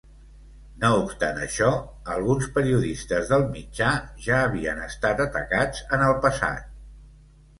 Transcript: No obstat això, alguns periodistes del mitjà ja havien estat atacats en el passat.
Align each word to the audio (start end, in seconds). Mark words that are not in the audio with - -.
No 0.83 0.87
obstat 0.99 1.41
això, 1.47 1.67
alguns 2.13 2.47
periodistes 2.55 3.29
del 3.33 3.45
mitjà 3.57 3.91
ja 4.29 4.39
havien 4.45 4.81
estat 4.87 5.21
atacats 5.29 5.83
en 5.99 6.07
el 6.09 6.17
passat. 6.27 6.67